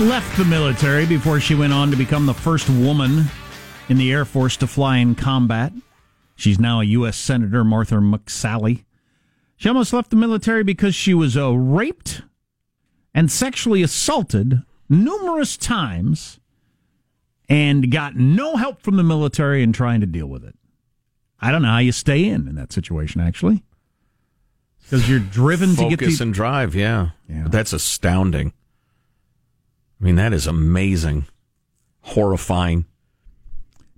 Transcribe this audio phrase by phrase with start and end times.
[0.00, 3.26] Left the military before she went on to become the first woman
[3.88, 5.72] in the Air Force to fly in combat.
[6.34, 7.16] She's now a U.S.
[7.16, 8.84] Senator, Martha McSally.
[9.56, 12.22] She almost left the military because she was uh, raped
[13.14, 16.40] and sexually assaulted numerous times
[17.48, 20.56] and got no help from the military in trying to deal with it.
[21.40, 23.62] I don't know how you stay in in that situation, actually.
[24.82, 26.24] Because you're driven to get Focus the.
[26.24, 27.10] and drive, yeah.
[27.28, 27.46] Yeah.
[27.48, 28.52] That's astounding.
[30.04, 31.24] I mean, that is amazing.
[32.02, 32.84] Horrifying.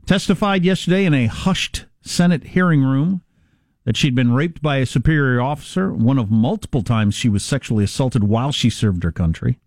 [0.07, 3.23] testified yesterday in a hushed Senate hearing room
[3.83, 7.83] that she'd been raped by a superior officer, one of multiple times she was sexually
[7.83, 9.59] assaulted while she served her country.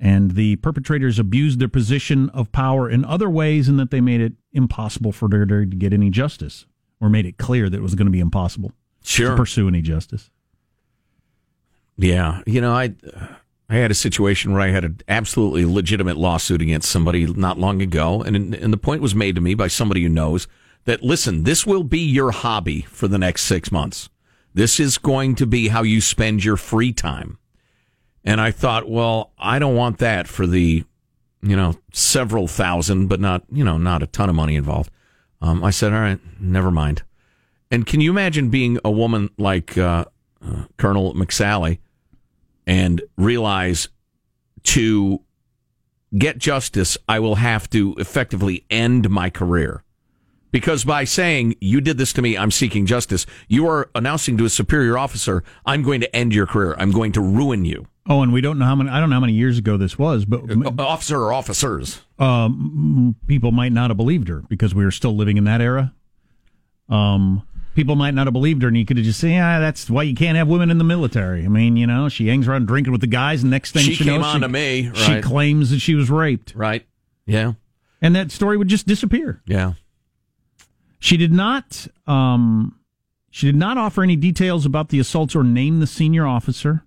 [0.00, 4.20] And the perpetrators abused their position of power in other ways, in that they made
[4.20, 6.66] it impossible for her to get any justice,
[7.00, 8.72] or made it clear that it was going to be impossible
[9.04, 10.28] to pursue any justice.
[11.96, 12.94] Yeah, you know, I
[13.68, 17.80] I had a situation where I had an absolutely legitimate lawsuit against somebody not long
[17.80, 20.46] ago, and and the point was made to me by somebody who knows
[20.84, 24.08] that listen, this will be your hobby for the next six months.
[24.54, 27.38] This is going to be how you spend your free time.
[28.24, 30.84] And I thought, well, I don't want that for the,
[31.42, 34.90] you know, several thousand, but not, you know, not a ton of money involved.
[35.40, 37.02] Um, I said, all right, never mind.
[37.70, 40.04] And can you imagine being a woman like uh,
[40.46, 41.78] uh, Colonel McSally
[42.66, 43.88] and realize
[44.64, 45.20] to
[46.16, 49.82] get justice, I will have to effectively end my career?
[50.50, 54.44] Because by saying, you did this to me, I'm seeking justice, you are announcing to
[54.44, 56.74] a superior officer, I'm going to end your career.
[56.78, 57.86] I'm going to ruin you.
[58.06, 58.90] Oh, and we don't know how many.
[58.90, 60.42] I don't know how many years ago this was, but
[60.78, 62.02] Officer or officers.
[62.18, 65.94] um, people might not have believed her because we were still living in that era.
[66.88, 69.88] Um, people might not have believed her, and you could have just said, "Yeah, that's
[69.90, 72.66] why you can't have women in the military." I mean, you know, she hangs around
[72.66, 74.90] drinking with the guys, and next thing She she, came knows, on she, to me,
[74.94, 76.86] she claims that she was raped, Right.
[77.26, 77.52] Yeah.
[78.00, 79.42] and that story would just disappear.
[79.46, 79.74] Yeah.
[80.98, 81.86] She did not.
[82.06, 82.78] Um,
[83.30, 86.84] she did not offer any details about the assaults or name the senior officer.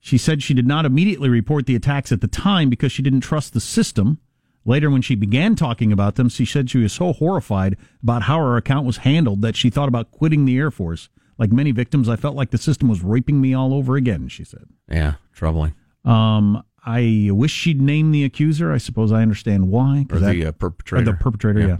[0.00, 3.20] She said she did not immediately report the attacks at the time because she didn't
[3.22, 4.18] trust the system.
[4.66, 8.38] Later, when she began talking about them, she said she was so horrified about how
[8.38, 11.08] her account was handled that she thought about quitting the Air Force.
[11.36, 14.44] Like many victims, I felt like the system was raping me all over again, she
[14.44, 14.64] said.
[14.88, 15.14] Yeah.
[15.34, 15.74] Troubling.
[16.04, 18.72] Um, I wish she'd name the accuser.
[18.72, 20.06] I suppose I understand why.
[20.10, 21.04] Or that- the uh, or perpetrator.
[21.04, 21.66] the perpetrator, yeah.
[21.66, 21.76] Yeah.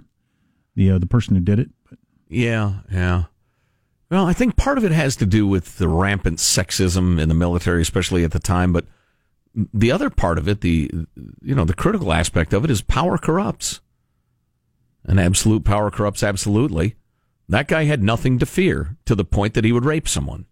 [0.76, 1.70] The, uh, the person who did it.
[2.28, 3.24] Yeah, yeah.
[4.10, 7.34] Well, I think part of it has to do with the rampant sexism in the
[7.34, 8.72] military, especially at the time.
[8.72, 8.86] But
[9.54, 10.90] the other part of it, the
[11.42, 13.80] you know, the critical aspect of it is power corrupts,
[15.04, 16.96] and absolute power corrupts absolutely.
[17.48, 20.46] That guy had nothing to fear to the point that he would rape someone.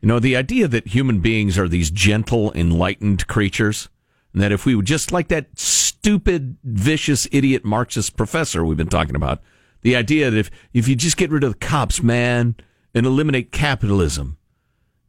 [0.00, 3.88] You know, the idea that human beings are these gentle, enlightened creatures,
[4.32, 8.88] and that if we would just like that stupid, vicious, idiot Marxist professor we've been
[8.88, 9.42] talking about,
[9.82, 12.54] the idea that if, if you just get rid of the cops, man,
[12.94, 14.38] and eliminate capitalism,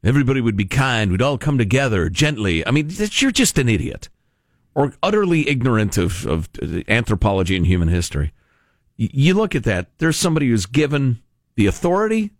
[0.03, 2.65] everybody would be kind, we'd all come together gently.
[2.65, 4.09] I mean, you're just an idiot
[4.73, 6.49] or utterly ignorant of, of
[6.87, 8.33] anthropology and human history.
[8.97, 11.21] You look at that, there's somebody who's given
[11.55, 12.31] the authority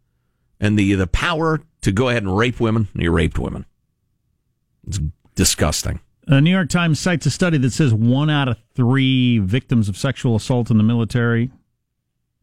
[0.59, 3.65] and the, the power to go ahead and rape women, and you raped women.
[4.87, 4.99] It's
[5.35, 5.99] disgusting.
[6.27, 9.97] The New York Times cites a study that says one out of three victims of
[9.97, 11.49] sexual assault in the military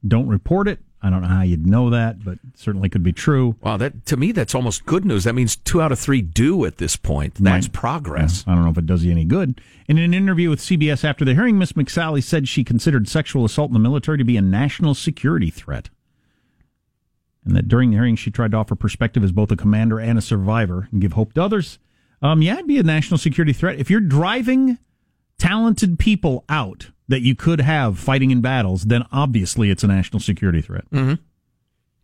[0.06, 0.80] don't report it.
[1.00, 3.54] I don't know how you'd know that, but certainly could be true.
[3.60, 5.24] Wow, that to me that's almost good news.
[5.24, 7.34] That means two out of three do at this point.
[7.36, 7.72] That's Right.
[7.72, 8.42] progress.
[8.48, 9.60] I don't know if it does you any good.
[9.86, 13.70] In an interview with CBS after the hearing, Miss McSally said she considered sexual assault
[13.70, 15.88] in the military to be a national security threat.
[17.44, 20.18] And that during the hearing, she tried to offer perspective as both a commander and
[20.18, 21.78] a survivor and give hope to others.
[22.20, 23.78] Um, yeah, it'd be a national security threat.
[23.78, 24.78] If you're driving
[25.38, 30.20] talented people out that you could have fighting in battles, then obviously it's a national
[30.20, 30.84] security threat.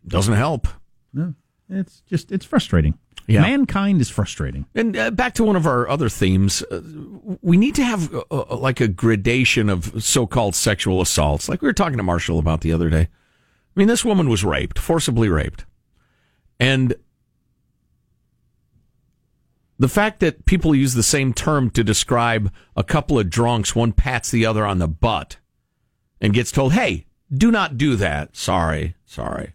[0.07, 0.67] Doesn't help.
[1.13, 1.33] No,
[1.69, 2.97] It's just, it's frustrating.
[3.27, 3.41] Yeah.
[3.41, 4.65] Mankind is frustrating.
[4.75, 6.81] And uh, back to one of our other themes, uh,
[7.41, 11.67] we need to have uh, uh, like a gradation of so-called sexual assaults, like we
[11.67, 13.01] were talking to Marshall about the other day.
[13.07, 15.65] I mean, this woman was raped, forcibly raped,
[16.59, 16.93] and
[19.77, 23.91] the fact that people use the same term to describe a couple of drunks, one
[23.91, 25.37] pats the other on the butt,
[26.21, 29.53] and gets told, "Hey, do not do that." Sorry, sorry.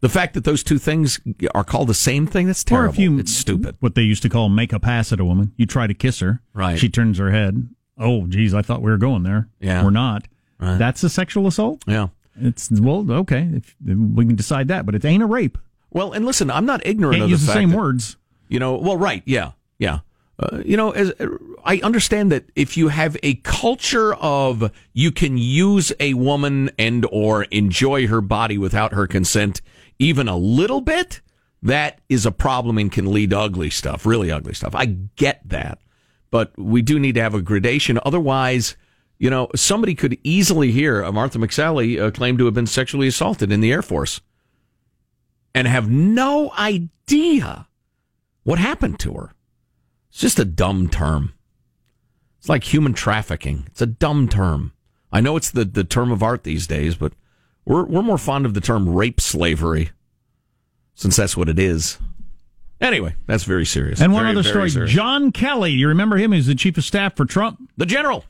[0.00, 1.18] The fact that those two things
[1.54, 2.88] are called the same thing, that's terrible.
[2.88, 3.76] Or if you, it's stupid.
[3.80, 5.52] What they used to call make a pass at a woman.
[5.56, 6.42] You try to kiss her.
[6.52, 6.78] Right.
[6.78, 7.70] She turns her head.
[7.96, 9.48] Oh, geez, I thought we were going there.
[9.60, 9.82] Yeah.
[9.82, 10.26] We're not.
[10.58, 10.76] Right.
[10.78, 11.84] That's a sexual assault?
[11.86, 12.08] Yeah.
[12.38, 13.48] It's, well, okay.
[13.54, 15.56] If, we can decide that, but it ain't a rape.
[15.90, 18.16] Well, and listen, I'm not ignorant Can't of use the the fact same that- words.
[18.54, 19.98] You know, well, right, yeah, yeah.
[20.38, 21.12] Uh, you know, as
[21.64, 27.04] I understand that if you have a culture of you can use a woman and
[27.10, 29.60] or enjoy her body without her consent,
[29.98, 31.20] even a little bit,
[31.62, 34.72] that is a problem and can lead to ugly stuff, really ugly stuff.
[34.72, 35.80] I get that,
[36.30, 37.98] but we do need to have a gradation.
[38.04, 38.76] Otherwise,
[39.18, 43.50] you know, somebody could easily hear Martha McSally uh, claim to have been sexually assaulted
[43.50, 44.20] in the Air Force
[45.56, 47.66] and have no idea
[48.44, 49.32] what happened to her.
[50.10, 51.34] It's just a dumb term.
[52.38, 53.64] It's like human trafficking.
[53.68, 54.72] It's a dumb term.
[55.10, 57.14] I know it's the, the term of art these days, but
[57.64, 59.90] we're, we're more fond of the term rape slavery
[60.94, 61.98] since that's what it is.
[62.80, 64.00] Anyway, that's very serious.
[64.00, 64.92] And one very, other story serious.
[64.92, 66.32] John Kelly, you remember him?
[66.32, 67.58] He's the chief of staff for Trump.
[67.76, 68.24] The general.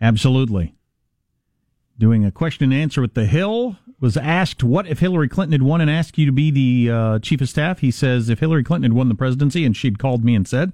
[0.00, 0.74] Absolutely.
[1.98, 5.62] Doing a question and answer with The Hill was asked what if Hillary Clinton had
[5.62, 7.80] won and asked you to be the uh, chief of staff.
[7.80, 10.72] He says if Hillary Clinton had won the presidency and she'd called me and said,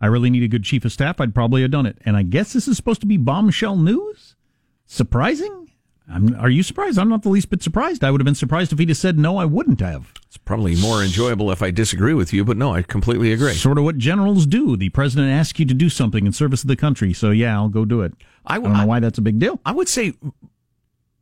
[0.00, 1.98] I really need a good chief of staff, I'd probably have done it.
[2.04, 4.34] And I guess this is supposed to be bombshell news?
[4.86, 5.70] Surprising?
[6.12, 6.98] I'm, are you surprised?
[6.98, 8.04] I'm not the least bit surprised.
[8.04, 10.12] I would have been surprised if he'd have said no, I wouldn't have.
[10.26, 13.54] It's probably more enjoyable if I disagree with you, but no, I completely agree.
[13.54, 14.76] Sort of what generals do.
[14.76, 17.70] The president asks you to do something in service of the country, so yeah, I'll
[17.70, 18.12] go do it.
[18.44, 19.58] I, w- I don't know why that's a big deal.
[19.64, 20.12] I would say,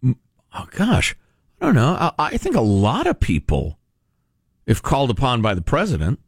[0.05, 1.15] oh gosh,
[1.63, 1.95] I don't know.
[1.95, 3.79] I, I think a lot of people,
[4.67, 6.19] if called upon by the president,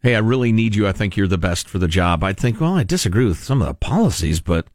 [0.00, 0.86] hey, I really need you.
[0.86, 2.22] I think you're the best for the job.
[2.22, 4.68] I'd think, well, I disagree with some of the policies, but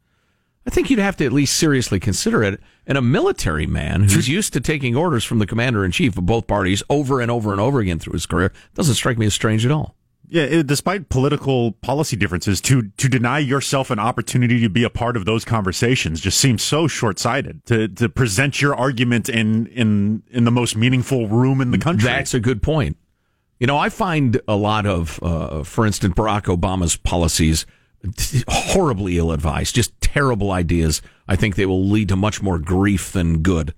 [0.66, 2.60] I think you'd have to at least seriously consider it.
[2.86, 6.26] And a military man who's used to taking orders from the commander in chief of
[6.26, 9.34] both parties over and over and over again through his career doesn't strike me as
[9.34, 9.96] strange at all.
[10.30, 14.90] Yeah, it, despite political policy differences, to to deny yourself an opportunity to be a
[14.90, 17.66] part of those conversations just seems so short sighted.
[17.66, 22.08] To to present your argument in in in the most meaningful room in the country.
[22.08, 22.96] That's a good point.
[23.58, 27.66] You know, I find a lot of, uh, for instance, Barack Obama's policies
[28.48, 31.02] horribly ill advised, just terrible ideas.
[31.28, 33.74] I think they will lead to much more grief than good.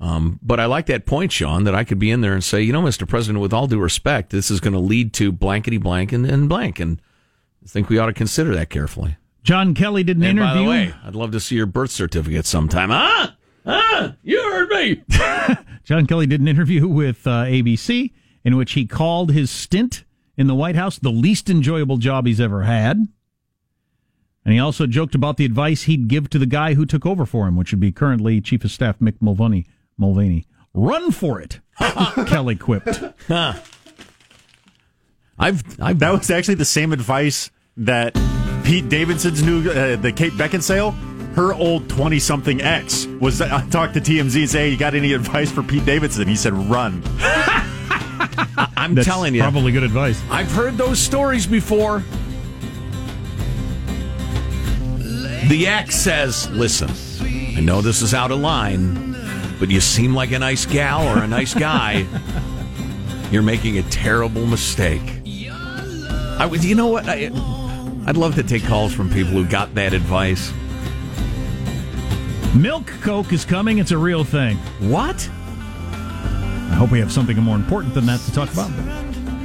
[0.00, 2.62] Um, but I like that point, Sean, that I could be in there and say,
[2.62, 3.06] you know, Mr.
[3.06, 6.48] President, with all due respect, this is going to lead to blankety blank and, and
[6.48, 6.80] blank.
[6.80, 7.02] And
[7.62, 9.18] I think we ought to consider that carefully.
[9.42, 10.54] John Kelly did an and interview.
[10.54, 12.90] By the way, I'd love to see your birth certificate sometime.
[12.90, 13.30] Huh?
[13.66, 14.12] Huh?
[14.22, 15.02] You heard me.
[15.84, 18.12] John Kelly did an interview with uh, ABC
[18.42, 20.04] in which he called his stint
[20.36, 23.06] in the White House the least enjoyable job he's ever had.
[24.44, 27.26] And he also joked about the advice he'd give to the guy who took over
[27.26, 29.66] for him, which would be currently Chief of Staff Mick Mulvaney.
[30.00, 30.46] Mulvaney.
[30.72, 31.60] Run for it,
[32.26, 33.00] Kelly quipped.
[33.28, 33.54] Huh.
[35.38, 38.14] I've, I've, that was actually the same advice that
[38.64, 40.94] Pete Davidson's new, uh, the Kate Beckinsale,
[41.34, 43.40] her old 20 something ex was.
[43.40, 46.26] I talked to TMZ and say, hey, You got any advice for Pete Davidson?
[46.26, 47.02] He said, Run.
[48.76, 49.40] I'm That's telling you.
[49.40, 50.20] Probably good advice.
[50.30, 52.04] I've heard those stories before.
[55.48, 56.90] The ex says, Listen,
[57.56, 59.09] I know this is out of line,
[59.60, 62.06] but you seem like a nice gal or a nice guy.
[63.30, 65.02] You're making a terrible mistake.
[66.40, 67.04] I would, you know what?
[67.06, 67.30] I,
[68.06, 70.52] I'd love to take calls from people who got that advice.
[72.56, 73.78] Milk Coke is coming.
[73.78, 74.56] It's a real thing.
[74.80, 75.28] What?
[75.30, 78.70] I hope we have something more important than that to talk about.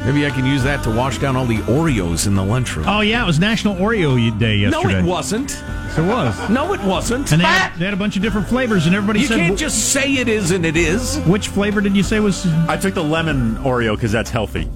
[0.05, 2.87] Maybe I can use that to wash down all the Oreos in the lunchroom.
[2.87, 4.93] Oh yeah, it was National Oreo Day yesterday.
[4.93, 5.49] No, it wasn't.
[5.49, 6.49] Yes, it was.
[6.49, 7.31] No, it wasn't.
[7.31, 9.45] And they had, they had, a bunch of different flavors, and everybody you said, "You
[9.45, 12.45] can't just say it is and it is." Which flavor did you say was?
[12.69, 14.69] I took the lemon Oreo because that's healthy.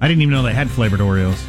[0.00, 1.40] I didn't even know they had flavored Oreos.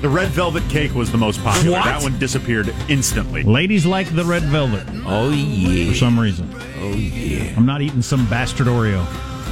[0.00, 1.76] The red velvet cake was the most popular.
[1.76, 1.84] What?
[1.84, 3.42] That one disappeared instantly.
[3.42, 4.86] Ladies like the red velvet.
[5.04, 5.90] Oh yeah.
[5.90, 6.48] For some reason.
[6.78, 7.52] Oh yeah.
[7.54, 9.04] I'm not eating some bastard Oreo.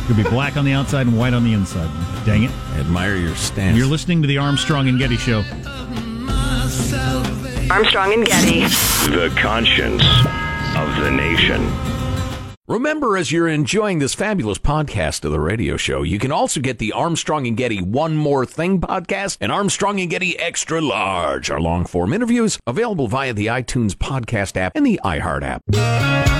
[0.06, 1.88] Could be black on the outside and white on the inside.
[2.26, 2.50] Dang it.
[2.72, 3.76] I admire your stance.
[3.76, 5.42] You're listening to the Armstrong and Getty Show.
[7.70, 8.60] Armstrong and Getty.
[9.10, 10.02] The conscience
[10.76, 11.72] of the nation.
[12.68, 16.78] Remember, as you're enjoying this fabulous podcast of the radio show, you can also get
[16.78, 21.60] the Armstrong and Getty One More Thing podcast and Armstrong and Getty Extra Large, our
[21.60, 26.31] long form interviews available via the iTunes podcast app and the iHeart app.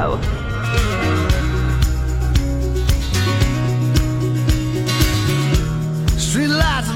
[0.00, 0.40] Getty Show.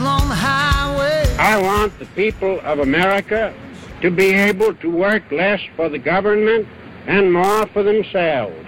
[0.00, 1.37] along the highway.
[1.38, 3.54] I want the people of America
[4.00, 6.66] to be able to work less for the government
[7.06, 8.66] and more for themselves.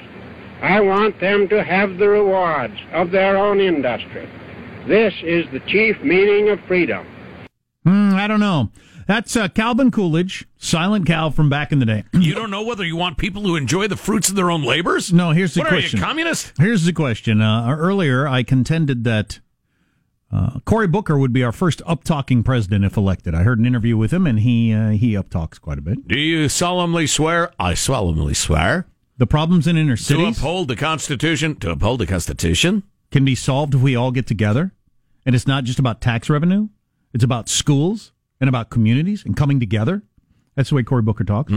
[0.62, 4.28] I want them to have the rewards of their own industry.
[4.86, 7.06] This is the chief meaning of freedom.
[7.84, 8.70] Hmm, I don't know.
[9.06, 12.04] That's uh, Calvin Coolidge, Silent Cal from back in the day.
[12.12, 15.12] You don't know whether you want people who enjoy the fruits of their own labors?
[15.12, 15.98] No, here's the what question.
[15.98, 16.52] Are you, communist?
[16.58, 17.40] Here's the question.
[17.40, 19.38] Uh, earlier, I contended that
[20.32, 23.32] uh, Cory Booker would be our first up-talking president if elected.
[23.32, 26.08] I heard an interview with him, and he uh, he up-talks quite a bit.
[26.08, 27.52] Do you solemnly swear?
[27.60, 28.86] I solemnly swear.
[29.18, 31.54] The problems in inner cities To uphold the Constitution.
[31.60, 32.82] To uphold the Constitution.
[33.12, 34.72] can be solved if we all get together,
[35.24, 36.68] and it's not just about tax revenue.
[37.14, 40.02] It's about schools and about communities and coming together.
[40.54, 41.52] That's the way Cory Booker talks.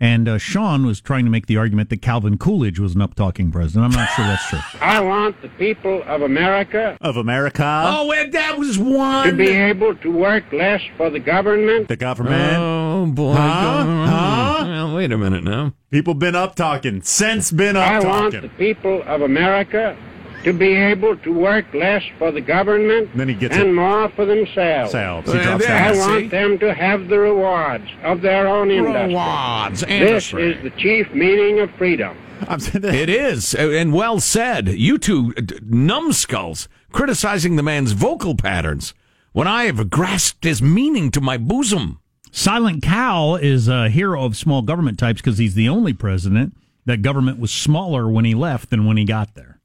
[0.00, 3.52] And uh, Sean was trying to make the argument that Calvin Coolidge was an up-talking
[3.52, 3.84] president.
[3.84, 4.58] I'm not sure that's true.
[4.80, 9.28] I want the people of America Of America, Oh, and that was one.
[9.28, 12.56] to be able to work less for the government the government.
[12.58, 13.34] Oh boy!
[13.34, 14.64] Huh?
[14.66, 15.72] Well, wait a minute now.
[15.90, 17.02] People been up talking.
[17.02, 18.08] Since been up talking.
[18.08, 18.48] I want talking.
[18.48, 19.96] the people of America
[20.44, 23.72] to be able to work less for the government Then he gets and it.
[23.72, 24.92] more for themselves.
[24.92, 25.24] Sales.
[25.26, 25.92] He drops there- I.
[25.92, 25.98] See?
[26.00, 29.06] want them to have the rewards of their own industry.
[29.08, 30.52] Rewards, This industry.
[30.52, 32.16] is the chief meaning of freedom.
[32.48, 34.68] I'm saying that- It is, and well said.
[34.68, 38.94] You two uh, numbskulls criticizing the man's vocal patterns
[39.32, 42.00] when I have grasped his meaning to my bosom.
[42.30, 46.54] Silent Cal is a hero of small government types because he's the only president
[46.86, 49.58] that government was smaller when he left than when he got there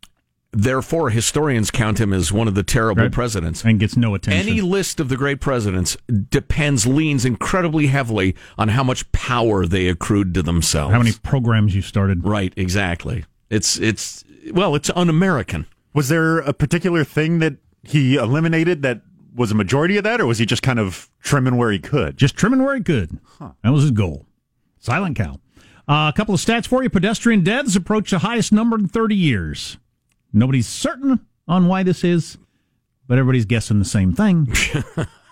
[0.54, 3.12] Therefore, historians count him as one of the terrible Right.
[3.12, 3.64] presidents.
[3.66, 4.48] and gets no attention.
[4.50, 5.98] Any list of the great presidents
[6.30, 10.94] depends, leans incredibly heavily on how much power they accrued to themselves.
[10.94, 12.24] How many programs you started?
[12.26, 13.26] Right, exactly.
[13.50, 15.66] It's it's well, it's un-American.
[15.94, 19.02] Was there a particular thing that he eliminated that
[19.36, 22.18] was a majority of that, or was he just kind of trimming where he could?
[22.18, 23.20] Just trimming where he could.
[23.64, 24.26] That was his goal.
[24.80, 25.40] Silent Cal.
[25.88, 26.90] Uh, a couple of stats for you.
[26.90, 29.78] Pedestrian deaths approach the highest number in 30 years.
[30.34, 32.38] Nobody's certain on why this is,
[33.08, 34.48] but everybody's guessing the same thing.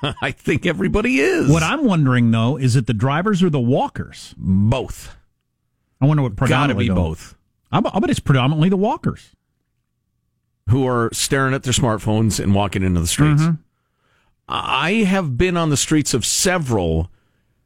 [0.22, 1.50] I think everybody is.
[1.50, 4.34] what I'm wondering, though, is it the drivers or the walkers?
[4.38, 5.16] both
[6.02, 6.88] I wonder what predominantly.
[6.88, 7.10] got to be though.
[7.10, 7.36] both.
[7.72, 9.32] I I bet it's predominantly the walkers.
[10.70, 13.42] who are staring at their smartphones and walking into the streets.
[13.44, 13.62] Mm-hmm.
[14.48, 17.10] I have been on the streets of several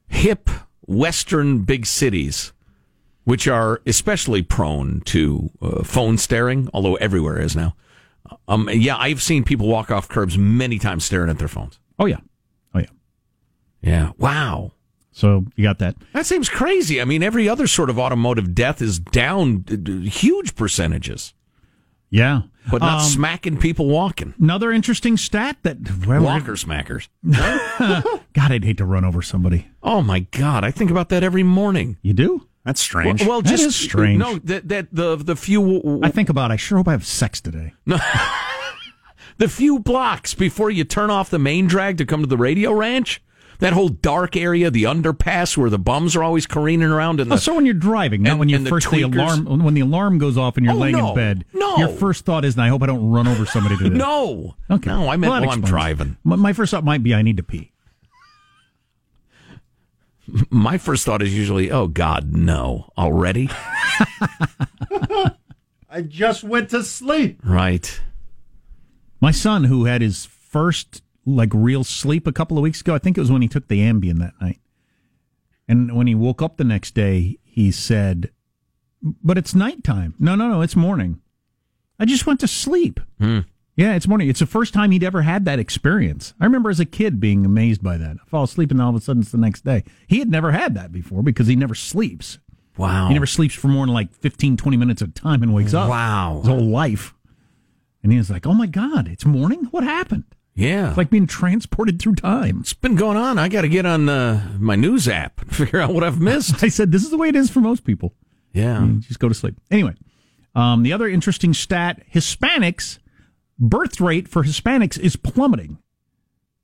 [0.07, 0.49] hip
[0.87, 2.53] Western big cities,
[3.29, 7.75] which are especially prone to uh, phone staring, although everywhere is now.
[8.47, 11.79] Um, yeah, I've seen people walk off curbs many times staring at their phones.
[11.99, 12.21] Oh yeah,
[12.73, 12.87] oh yeah.
[13.83, 14.11] Yeah.
[14.17, 14.71] Wow.
[15.11, 15.95] So you got that.
[16.13, 16.99] That seems crazy.
[16.99, 19.63] I mean, every other sort of automotive death is down
[20.05, 21.33] huge percentages,
[22.09, 24.33] Yeah, but not Um, smacking people walking.
[24.39, 27.09] Another interesting stat that well, Walker smackers.
[28.33, 29.67] God, I'd hate to run over somebody.
[29.83, 30.63] Oh my God!
[30.63, 31.97] I think about that every morning.
[32.01, 32.48] You do?
[32.65, 33.25] That's strange.
[33.25, 34.19] Well, That just is strange.
[34.19, 36.51] No, that that the the few I think about.
[36.51, 37.73] I sure hope I have sex today.
[39.37, 42.71] the few blocks before you turn off the main drag to come to the radio
[42.73, 43.21] ranch.
[43.59, 47.31] That whole dark area, the underpass where the bums are always careening around in oh,
[47.31, 49.63] the Oh, so when you're driving, not And- when you and the first the alarm
[49.63, 51.09] when the alarm goes off and you're Oh, laying no.
[51.09, 51.45] in bed.
[51.53, 51.75] No.
[51.75, 54.89] your first thought is, "I hope I don't run over somebody today." no, Okay.
[54.89, 56.15] no, I meant Well, that while I'm driving.
[56.23, 57.71] My, my first thought might be, "I need to pee."
[60.49, 63.49] My first thought is usually, oh God, no, already,
[65.89, 67.39] I just went to sleep.
[67.43, 67.99] right?
[69.21, 72.99] My son, who had his first like real sleep a couple of weeks ago, I
[72.99, 74.59] think it was when he took the Ambien that night.
[75.67, 78.31] And when he woke up the next day, he said,
[79.01, 81.21] "But it's nighttime." No, no, no, it's morning.
[81.99, 82.99] I just went to sleep.
[83.19, 83.39] Hmm.
[83.79, 84.27] Yeah, it's morning.
[84.27, 86.33] It's the first time he'd ever had that experience.
[86.37, 88.17] I remember as a kid being amazed by that.
[88.21, 89.85] I fall asleep and all of a sudden it's the next day.
[90.05, 92.39] He had never had that before because he never sleeps.
[92.75, 95.53] Wow, He never sleeps for more than like 15, 20 minutes at a time and
[95.53, 95.89] wakes up.
[95.89, 96.39] Wow.
[96.39, 97.13] His whole life.
[98.03, 99.65] And he was like, oh my God, it's morning?
[99.71, 100.25] What happened?
[100.55, 102.57] yeah, It's like being transported through time.
[102.59, 103.37] it's been going on.
[103.37, 106.61] I got to get on uh, my news app and figure out what I've missed.
[106.65, 108.13] I said, this is the way it is for most people.
[108.51, 109.55] Yeah, You just go to sleep.
[109.71, 109.95] Anyway,
[110.53, 112.99] um, the other interesting stat Hispanics,
[113.59, 115.77] birth rate for Hispanics is plummeting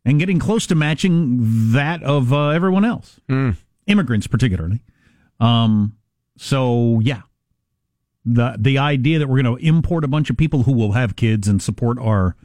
[0.03, 3.19] and getting close to matching that of uh, everyone else,
[3.87, 4.81] immigrants particularly.
[5.39, 5.97] Um,
[6.37, 7.21] so, yeah.
[8.27, 11.15] The, the idea that we're going to import a bunch of people who will have
[11.15, 12.35] kids and support our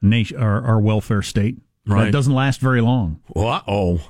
[0.00, 1.56] nation, our, our welfare state,
[1.86, 2.04] Right.
[2.04, 3.20] that doesn't last very long.
[3.34, 4.00] Uh oh.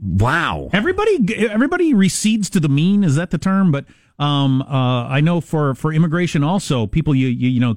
[0.00, 0.68] Wow.
[0.72, 3.02] Everybody, everybody recedes to the mean.
[3.02, 3.72] Is that the term?
[3.72, 3.86] But
[4.18, 7.76] um, uh, I know for for immigration also, people you you, you know,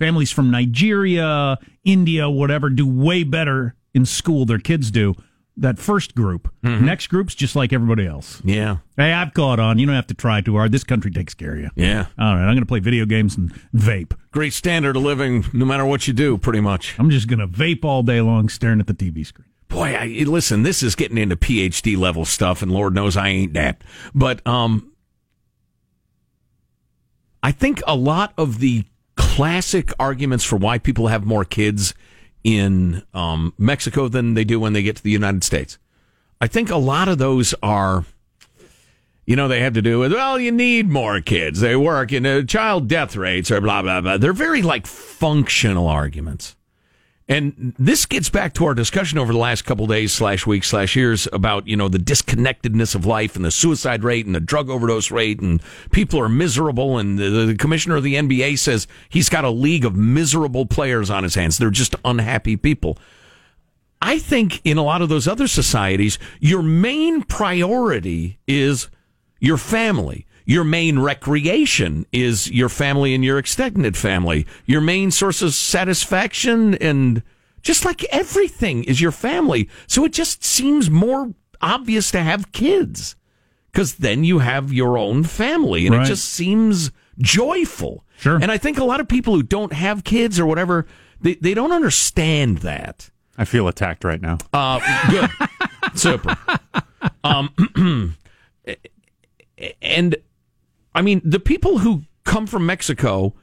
[0.00, 4.46] families from Nigeria, India, whatever, do way better in school.
[4.46, 5.14] Their kids do.
[5.56, 8.40] That first group, next group's just like everybody else.
[8.42, 8.78] Yeah.
[8.96, 9.78] Hey, I've caught on.
[9.78, 10.72] You don't have to try too hard.
[10.72, 11.70] This country takes care of you.
[11.74, 12.06] Yeah.
[12.18, 14.16] All right, I'm going to play video games and vape.
[14.30, 16.94] Great standard of living, no matter what you do, pretty much.
[16.98, 19.48] I'm just going to vape all day long, staring at the TV screen.
[19.68, 23.52] boy, I, listen, this is getting into PhD level stuff, and Lord knows I ain't
[23.52, 23.82] that.
[24.14, 24.90] But um,
[27.42, 28.84] I think a lot of the
[29.20, 31.94] classic arguments for why people have more kids
[32.42, 35.78] in um, Mexico than they do when they get to the United States.
[36.40, 38.06] I think a lot of those are,
[39.26, 41.60] you know, they have to do with, well, you need more kids.
[41.60, 44.16] They work in uh, child death rates or blah, blah, blah.
[44.16, 46.56] They're very like functional arguments.
[47.30, 50.96] And this gets back to our discussion over the last couple days slash weeks slash
[50.96, 54.68] years about, you know, the disconnectedness of life and the suicide rate and the drug
[54.68, 56.98] overdose rate and people are miserable.
[56.98, 61.08] And the, the commissioner of the NBA says he's got a league of miserable players
[61.08, 61.56] on his hands.
[61.56, 62.98] They're just unhappy people.
[64.02, 68.88] I think in a lot of those other societies, your main priority is
[69.38, 70.26] your family.
[70.50, 74.48] Your main recreation is your family and your extended family.
[74.66, 77.22] Your main source of satisfaction and
[77.62, 79.68] just like everything is your family.
[79.86, 83.14] So it just seems more obvious to have kids
[83.70, 86.04] because then you have your own family and Right.
[86.04, 88.04] it just seems joyful.
[88.18, 88.34] Sure.
[88.42, 90.84] And I think a lot of people who don't have kids or whatever,
[91.20, 93.08] they, they don't understand that.
[93.38, 94.38] I feel attacked right now.
[94.52, 94.80] Uh,
[95.10, 95.30] good.
[95.94, 96.36] Super.
[97.22, 97.54] Um,
[99.80, 100.16] and
[100.94, 103.34] I mean, the people who come from Mexico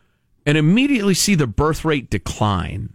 [0.46, 2.94] and immediately see the birth rate decline.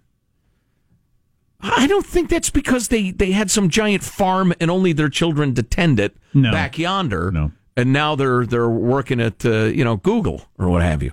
[1.61, 5.54] I don't think that's because they, they had some giant farm and only their children
[5.54, 6.50] to tend it No.
[6.50, 7.30] back yonder.
[7.30, 7.52] No.
[7.76, 11.12] And now they're they're working at uh, you know Google or what have you.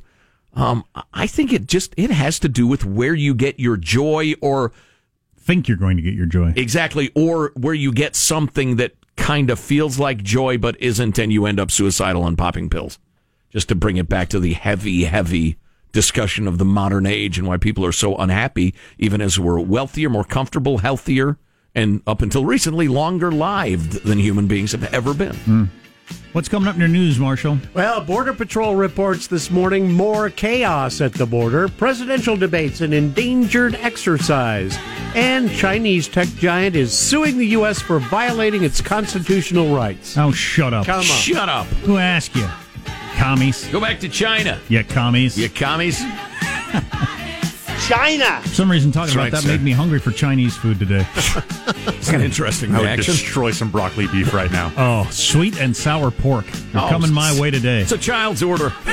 [0.55, 4.33] Um, I think it just it has to do with where you get your joy
[4.41, 4.71] or
[5.37, 6.53] Think you're going to get your joy.
[6.55, 7.11] Exactly.
[7.15, 11.45] Or where you get something that kind of feels like joy but isn't, and you
[11.47, 12.99] end up suicidal and popping pills.
[13.51, 15.57] Just to bring it back to the heavy, heavy
[15.91, 20.09] discussion of the modern age and why people are so unhappy, even as we're wealthier,
[20.09, 21.37] more comfortable, healthier,
[21.73, 25.35] and up until recently, longer lived than human beings have ever been.
[25.35, 25.63] Hmm.
[26.31, 27.57] What's coming up in your news, Marshall?
[27.73, 33.75] Well, Border Patrol reports this morning more chaos at the border, presidential debates, an endangered
[33.75, 34.77] exercise,
[35.15, 37.81] and Chinese tech giant is suing the U.S.
[37.81, 40.17] for violating its constitutional rights.
[40.17, 40.85] Oh, shut up.
[40.85, 41.03] Come on.
[41.03, 41.67] Shut up.
[41.83, 42.47] Who asked you?
[43.19, 43.67] Commies.
[43.67, 44.59] Go back to China.
[44.69, 45.37] Yeah, commies.
[45.37, 45.99] You commies.
[47.87, 48.39] China!
[48.43, 49.47] For some reason, talking That's about right, that sir.
[49.49, 51.05] made me hungry for Chinese food today.
[51.99, 53.11] It's an interesting I would reaction.
[53.13, 54.71] destroy some broccoli beef right now.
[54.77, 56.45] oh, sweet and sour pork.
[56.73, 57.81] You're Oh, coming my way today.
[57.81, 58.73] It's a child's order.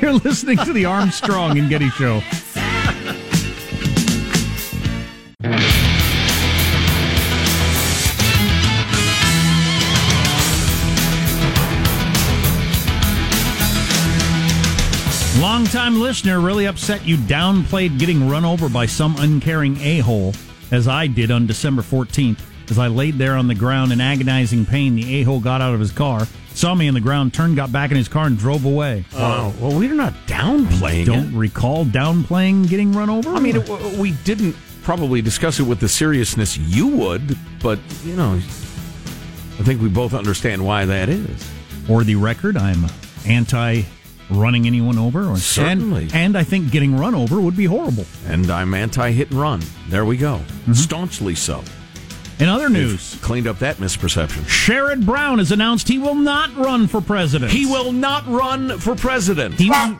[0.00, 2.20] You're listening to the Armstrong and Getty Show.
[15.74, 20.34] Longtime listener really upset you downplayed getting run over by some uncaring a hole,
[20.70, 22.40] as I did on December 14th.
[22.70, 25.72] As I laid there on the ground in agonizing pain, the a hole got out
[25.72, 28.36] of his car, saw me on the ground, turned, got back in his car, and
[28.36, 29.06] drove away.
[29.14, 31.38] Oh, well, we're not downplaying Don't it.
[31.38, 33.30] recall downplaying getting run over.
[33.30, 38.14] I mean, it, we didn't probably discuss it with the seriousness you would, but you
[38.14, 41.50] know, I think we both understand why that is.
[41.88, 42.84] or the record, I'm
[43.26, 43.84] anti
[44.36, 45.28] running anyone over.
[45.28, 46.04] Or, Certainly.
[46.04, 48.06] and, and I think getting run over would be horrible.
[48.26, 49.60] And I'm anti hit and run.
[49.88, 50.38] There we go.
[50.38, 50.72] Mm-hmm.
[50.74, 51.62] Staunchly so.
[52.38, 54.42] In other news, Cleaned up that misperception.
[54.42, 57.52] Sherrod Brown has announced he will not run for president.
[57.52, 59.54] He will not run for president.
[59.54, 59.98] He will.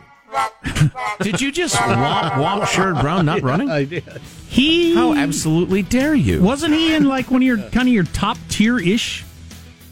[1.21, 3.71] Did you just womp womp Sherrod Brown not running?
[3.71, 4.03] I did.
[4.49, 6.43] He How absolutely dare you?
[6.43, 9.25] wasn't he in like one of your kind of your top tier ish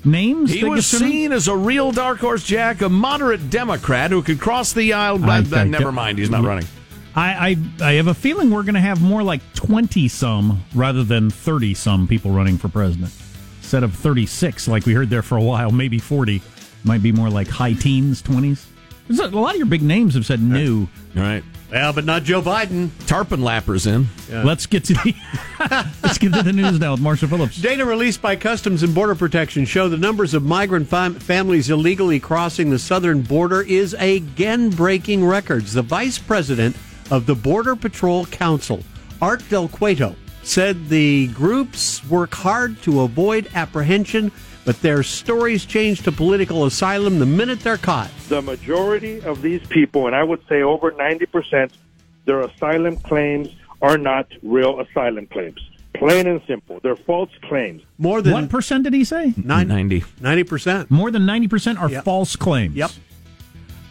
[0.04, 0.52] names?
[0.52, 1.10] He was gets to him?
[1.10, 5.18] seen as a real dark horse Jack, a moderate Democrat who could cross the aisle.
[5.18, 6.66] But never mind, he's not running.
[7.14, 11.02] I, I I have a feeling we're going to have more like twenty some rather
[11.02, 13.12] than thirty some people running for president.
[13.58, 16.40] Instead of thirty six, like we heard there for a while, maybe forty.
[16.84, 18.66] Might be more like high teens, twenties.
[19.10, 20.88] A lot of your big names have said no.
[21.16, 21.42] All right.
[21.70, 22.90] Well, but not Joe Biden.
[23.06, 24.09] Tarpon Lapper's in.
[24.28, 25.14] Let's get to the
[26.02, 27.56] let's get to the news now with Marshall Phillips.
[27.61, 32.18] Data released by Customs and Border Protection show the numbers of migrant fam- families illegally
[32.18, 35.72] crossing the southern border is again breaking records.
[35.72, 36.76] The vice president
[37.11, 38.80] of the Border Patrol Council,
[39.22, 44.33] Art Del Cueto, said the groups work hard to avoid apprehension,
[44.64, 48.11] but their stories change to political asylum the minute they're caught.
[48.29, 51.70] the majority of these people, and I would say over 90%,
[52.27, 53.49] their asylum claims
[53.83, 55.59] are not real asylum claims.
[55.94, 56.79] Plain and simple.
[56.83, 57.83] They're false claims.
[57.99, 59.35] More than What percent did he say?
[59.37, 60.05] nine- 90.
[60.20, 60.90] 90%.
[60.90, 62.05] More than ninety percent are Yep.
[62.05, 62.77] false claims.
[62.77, 62.90] Yep.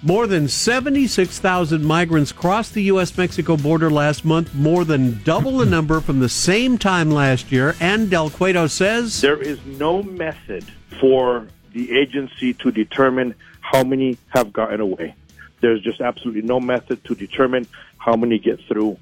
[0.01, 3.17] More than 76,000 migrants crossed the U.S.
[3.17, 7.75] Mexico border last month, more than double the number from the same time last year.
[7.81, 10.63] And Del Cueto says There is no method
[11.01, 15.15] for the agency to determine how many have gotten away.
[15.59, 18.97] There's just absolutely no method to determine how many get through.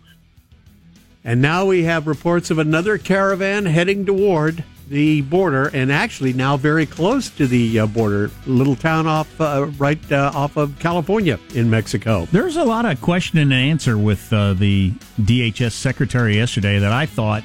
[1.24, 6.58] And now we have reports of another caravan heading toward the border, and actually now
[6.58, 11.39] very close to the uh, border, little town off uh, right uh, off of California
[11.54, 12.26] in Mexico.
[12.32, 17.06] There's a lot of question and answer with uh, the DHS secretary yesterday that I
[17.06, 17.43] thought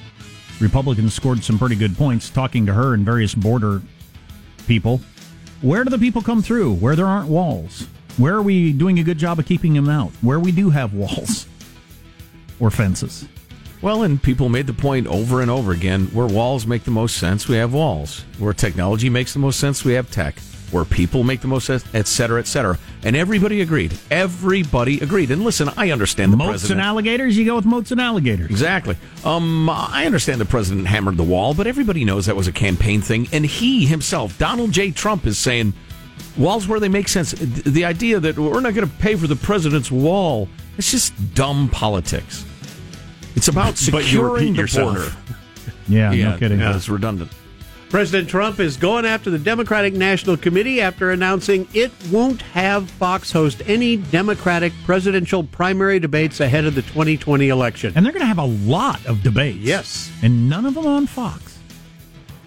[0.61, 3.83] Republicans scored some pretty good points talking to her and various border
[4.67, 5.01] people.
[5.61, 6.75] Where do the people come through?
[6.75, 7.87] Where there aren't walls?
[8.17, 10.11] Where are we doing a good job of keeping them out?
[10.21, 11.47] Where we do have walls
[12.61, 13.27] or fences?
[13.83, 17.17] Well, and people made the point over and over again where walls make the most
[17.17, 18.25] sense, we have walls.
[18.39, 20.39] Where technology makes the most sense, we have tech.
[20.71, 22.79] Where people make the most sense, et cetera, et cetera.
[23.03, 23.99] And everybody agreed.
[24.09, 25.33] Everybody agreed.
[25.33, 26.81] And listen, I understand the moats president.
[26.81, 28.49] and alligators, you go with moats and alligators.
[28.51, 28.97] Exactly.
[29.25, 33.01] Um, I understand the president hammered the wall, but everybody knows that was a campaign
[33.01, 33.27] thing.
[33.33, 34.93] And he himself, Donald J.
[34.93, 35.75] Trump, is saying
[36.39, 37.33] walls where they make sense.
[37.33, 41.69] The idea that we're not going to pay for the president's wall, it's just dumb
[41.69, 42.47] politics.
[43.35, 44.95] It's about But you securing repeat the yourself.
[44.95, 45.13] border.
[45.89, 46.61] Yeah, no kidding.
[46.61, 47.31] Yeah, it's redundant.
[47.91, 53.31] President Trump is going after the Democratic National Committee after announcing it won't have Fox
[53.33, 57.93] host any Democratic presidential primary debates ahead of the 2020 election.
[57.97, 59.59] And they're going to have a lot of debates.
[59.59, 60.11] Yes.
[60.23, 61.59] And none of them on Fox.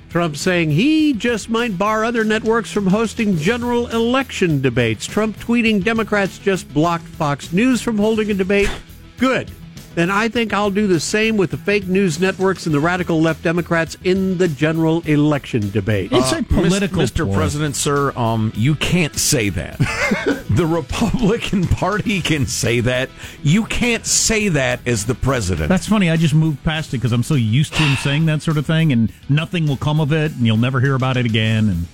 [0.09, 5.05] Trump saying he just might bar other networks from hosting general election debates.
[5.05, 8.71] Trump tweeting Democrats just blocked Fox News from holding a debate.
[9.17, 9.51] Good.
[9.95, 13.21] Then I think I'll do the same with the fake news networks and the radical
[13.21, 16.11] left Democrats in the general election debate.
[16.11, 17.25] It's a political Mr.
[17.25, 17.35] ploy.
[17.35, 19.77] President, sir, um, you can't say that.
[20.49, 23.09] the Republican Party can say that.
[23.41, 25.69] You can't say that as the president.
[25.69, 26.09] That's funny.
[26.09, 28.65] I just moved past it because I'm so used to him saying that sort of
[28.65, 31.69] thing, and nothing will come of it, and you'll never hear about it again.
[31.69, 31.85] And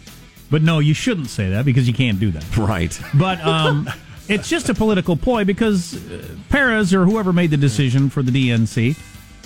[0.49, 2.57] but no, you shouldn't say that because you can't do that.
[2.57, 2.99] right.
[3.13, 3.87] But um,
[4.32, 8.32] it's just a political ploy because uh, Perez or whoever made the decision for the
[8.32, 8.98] DNC,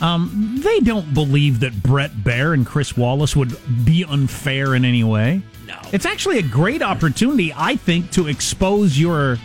[0.02, 5.04] um, they don't believe that Bret Baier and Chris Wallace would be unfair in any
[5.04, 5.41] way.
[5.65, 9.38] No, it's actually a great opportunity, I think, to expose your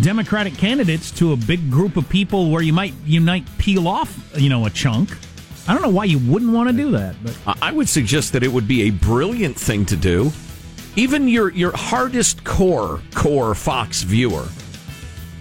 [0.00, 4.32] Democratic candidates to a big group of people where you might you might peel off,
[4.36, 5.16] you know, a chunk.
[5.66, 8.42] I don't know why you wouldn't want to do that, but I would suggest that
[8.42, 10.32] it would be a brilliant thing to do.
[10.98, 14.48] Even your your hardest core core Fox viewer,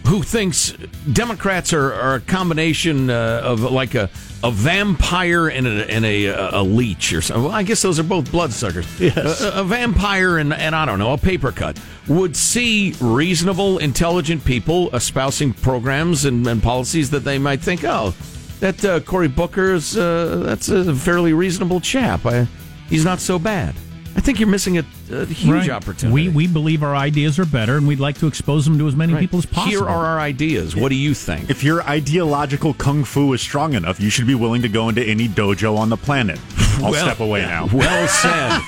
[0.05, 0.73] who thinks
[1.11, 4.07] Democrats are, are a combination uh, of like a
[4.43, 7.45] a vampire and a and a, a leech or something.
[7.45, 8.85] Well, I guess those are both bloodsuckers.
[8.99, 9.41] Yes.
[9.41, 14.45] A, a vampire and and I don't know a paper cut would see reasonable, intelligent
[14.45, 18.13] people espousing programs and, and policies that they might think, oh,
[18.59, 22.27] that uh, Cory Booker's uh, that's a fairly reasonable chap.
[22.27, 22.47] I,
[22.89, 23.73] he's not so bad.
[24.17, 25.69] I think you're missing a, a huge Right.
[25.69, 26.11] opportunity.
[26.13, 28.95] We we believe our ideas are better, and we'd like to expose them to as
[28.95, 29.19] many Right.
[29.21, 29.69] people as possible.
[29.71, 30.75] Here are our ideas.
[30.75, 31.49] What do you think?
[31.49, 35.03] If your ideological kung fu is strong enough, you should be willing to go into
[35.03, 36.39] any dojo on the planet.
[36.83, 37.69] I'll Well- step away now.
[37.73, 38.61] Well said.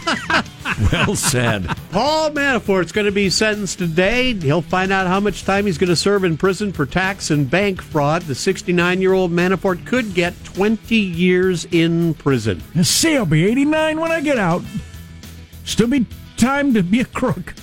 [0.91, 1.65] well said.
[1.91, 4.33] Paul Manafort's going to be sentenced today.
[4.33, 7.49] He'll find out how much time he's going to serve in prison for tax and
[7.49, 8.21] bank fraud.
[8.23, 12.61] The 69 year old Manafort could get 20 years in prison.
[12.83, 14.61] See, I'll be 89 when I get out.
[15.69, 16.05] Still be
[16.35, 17.53] time to be a crook.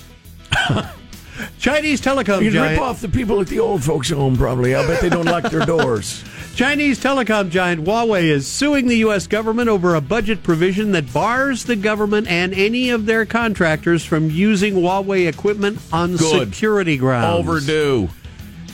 [1.59, 2.79] Chinese telecom You giant.
[2.79, 4.73] rip off the people at the old folks' home, probably.
[4.73, 6.23] I bet they don't lock their doors.
[6.55, 9.27] Chinese telecom giant Huawei is suing the U.S.
[9.27, 14.31] government over a budget provision that bars the government and any of their contractors from
[14.31, 16.47] using Huawei equipment on Good.
[16.55, 17.37] security grounds.
[17.47, 18.09] Overdue.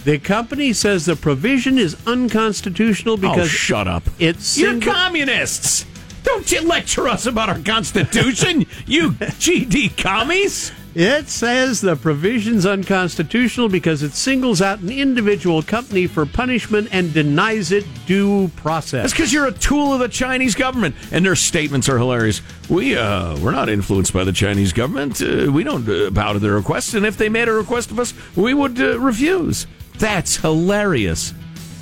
[0.05, 4.03] The company says the provision is unconstitutional Oh, because shut up.
[4.19, 5.85] it's You're communists.
[6.23, 10.71] Don't you lecture us about our Constitution, you GD commies.
[10.95, 17.12] It says the provision's unconstitutional because it singles out an individual company for punishment and
[17.12, 19.01] denies it due process.
[19.01, 22.43] That's because you're a tool of the Chinese government, and their statements are hilarious.
[22.69, 25.19] We uh, we're not influenced by the Chinese government.
[25.19, 27.99] Uh, we don't uh, bow to their requests, and if they made a request of
[27.99, 29.65] us, we would uh, refuse.
[29.97, 31.33] That's hilarious.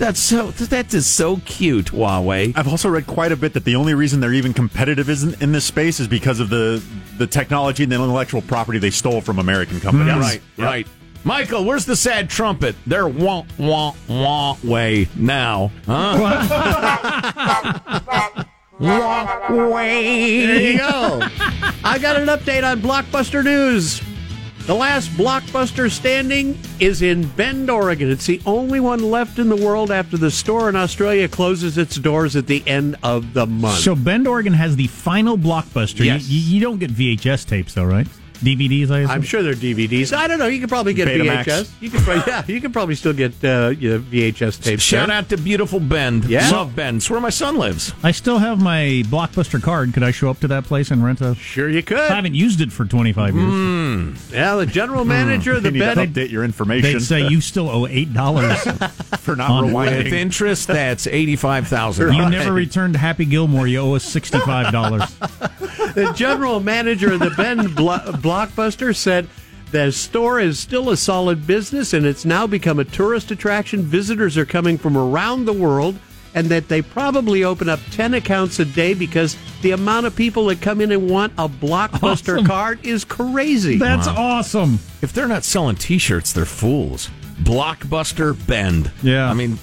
[0.02, 0.50] That's so.
[0.50, 2.58] That is so cute, Huawei.
[2.58, 5.52] I've also read quite a bit that the only reason they're even competitive in, in
[5.52, 6.84] this space is because of the
[7.20, 10.12] the technology and the intellectual property they stole from American companies.
[10.12, 10.20] Mm.
[10.20, 10.88] Right, right.
[11.24, 12.76] Michael, where's the sad trumpet?
[12.88, 16.18] They're wah wah wah way now, huh?
[18.80, 20.46] wah way.
[20.48, 21.20] There you go.
[21.84, 24.02] I got an update on Blockbuster News.
[24.68, 28.12] The last blockbuster standing is in Bend, Oregon.
[28.12, 31.96] It's the only one left in the world after the store in Australia closes its
[31.96, 33.80] doors at the end of the month.
[33.80, 36.06] So Bend, Oregon has the final blockbuster.
[36.06, 36.30] Yes.
[36.30, 38.08] You, you don't get VHS tapes though, right?
[38.42, 39.12] DVDs, I assume.
[39.12, 40.14] I'm sure they're DVDs.
[40.16, 40.48] I don't know.
[40.48, 41.44] You could probably get Betamax.
[41.46, 41.72] VHS.
[41.80, 44.82] You could probably, yeah, you could probably still get uh, yeah, VHS tapes.
[44.84, 45.18] Shout there.
[45.18, 46.26] out to beautiful Bend.
[46.26, 46.50] Yeah.
[46.50, 46.98] Love Bend.
[46.98, 47.94] It's where my son lives.
[48.04, 49.94] I still have my blockbuster card.
[49.94, 51.36] Could I show up to that place and rent a?
[51.36, 51.98] Sure, you could.
[52.00, 53.46] I haven't used it for 25 years.
[53.46, 54.32] Mm.
[54.34, 56.16] Yeah, the general manager of the You need to Bend.
[56.16, 58.58] update your information They'd say you still owe eight dollars.
[59.20, 62.14] for not on- With interest, that's eighty-five thousand.
[62.14, 63.68] you never returned Happy Gilmore.
[63.68, 65.04] You owe us sixty-five dollars.
[65.94, 69.28] the general manager of the Bend Blo- Blockbuster said
[69.72, 73.82] the store is still a solid business and it's now become a tourist attraction.
[73.82, 76.00] Visitors are coming from around the world,
[76.34, 80.46] and that they probably open up 10 accounts a day because the amount of people
[80.46, 82.46] that come in and want a Blockbuster Awesome.
[82.46, 83.78] card is crazy.
[83.78, 84.80] That's awesome.
[85.02, 87.10] If they're not selling T-shirts, they're fools.
[87.44, 88.92] Blockbuster Bend.
[89.04, 89.30] Yeah.
[89.30, 89.60] I mean,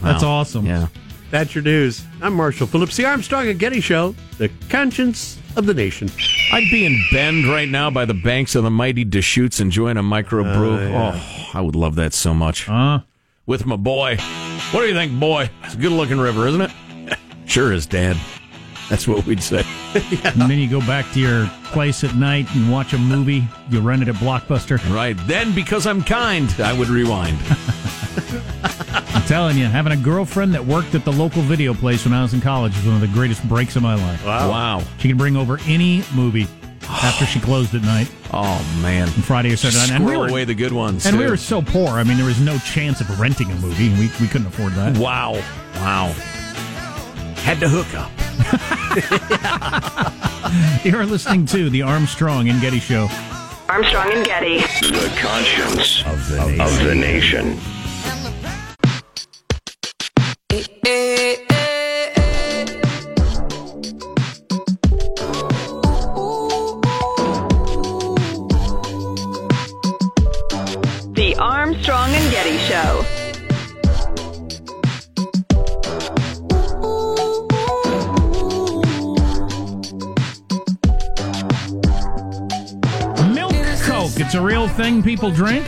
[0.00, 0.66] That's awesome.
[0.66, 0.86] Yeah.
[1.32, 2.04] That's your news.
[2.22, 6.10] I'm Marshall Phillips, the Armstrong and Getty Show, the conscience of the nation.
[6.52, 10.02] I'd be in Bend right now by the banks of the mighty Deschutes enjoying a
[10.02, 10.92] microbrew.
[10.94, 12.68] Oh, I would love that so much.
[12.68, 13.00] Uh,
[13.46, 14.16] With my boy.
[14.72, 15.50] What do you think, boy?
[15.64, 16.70] It's a good looking river, isn't it?
[17.46, 18.16] Sure is, Dad.
[18.88, 19.64] That's what we'd say.
[19.94, 23.42] and then you go back to your place at night and watch a movie.
[23.70, 24.78] You rent it at Blockbuster.
[24.94, 25.16] Right.
[25.26, 27.38] Then, because I'm kind, I would rewind.
[29.14, 32.22] I'm telling you, having a girlfriend that worked at the local video place when I
[32.22, 34.24] was in college was one of the greatest breaks of my life.
[34.24, 34.50] Wow.
[34.50, 34.82] Wow.
[34.98, 36.46] She could bring over any movie
[36.82, 39.06] after she closed at night, Oh, man.
[39.08, 39.96] Friday or Saturday night.
[39.96, 41.06] And we were, away the good ones.
[41.06, 41.88] and we were so poor.
[41.90, 43.88] I mean, there was no chance of renting a movie.
[43.88, 44.96] and We, we couldn't afford that.
[44.98, 45.34] Wow.
[45.76, 46.12] Wow.
[47.36, 48.10] Had to hook up.
[50.84, 53.08] You're listening to the Armstrong and Getty Show.
[53.68, 54.58] Armstrong and Getty.
[54.58, 56.60] The conscience of the nation.
[56.60, 57.58] Of the nation.
[84.60, 85.66] Real thing people drink.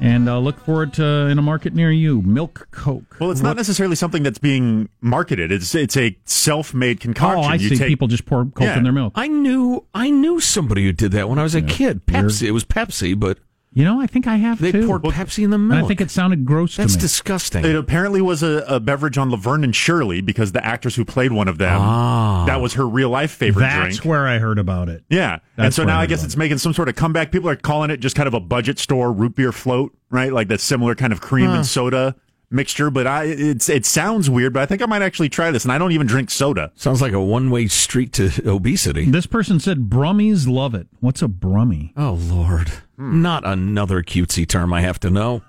[0.00, 2.22] And uh, look for it uh, in a market near you.
[2.22, 3.16] Milk Coke.
[3.20, 5.52] Well, it's not necessarily something that's being marketed.
[5.52, 7.38] It's it's a self-made concoction.
[7.38, 7.52] Oh, concoction.
[7.60, 7.76] I You see.
[7.76, 8.78] take- People just pour Coke Yeah.
[8.78, 9.12] in their milk.
[9.14, 12.04] I knew I knew somebody who did that when I was a kid.
[12.06, 12.48] Pepsi.
[12.48, 13.38] It was Pepsi, but
[13.74, 14.86] You know, I think I have they too.
[14.86, 15.84] poured Pepsi in the And milk.
[15.84, 17.02] I think it sounded gross That's to me.
[17.02, 17.64] disgusting.
[17.64, 21.32] It apparently was a, a beverage on Laverne and Shirley because the actress who played
[21.32, 22.44] one of them, ah.
[22.46, 24.04] that was her real life favorite That's drink.
[24.10, 25.04] where I heard about it.
[25.08, 25.38] Yeah.
[25.56, 26.38] and so now I I guess it's it.
[26.38, 27.32] making some sort of comeback.
[27.32, 30.32] People are calling it just kind of a budget store root beer float, right?
[30.32, 32.14] Like that similar kind of cream and soda
[32.50, 32.90] mixture.
[32.90, 35.64] But I, it's it sounds weird, but I think I might actually try this.
[35.64, 36.70] And I don't even drink soda.
[36.74, 39.06] Sounds like a one way street to obesity.
[39.10, 40.88] This person said brummies love it.
[41.00, 41.92] What's a brummie?
[41.96, 42.70] Oh Lord,
[43.02, 45.42] not another cutesy term I have to know.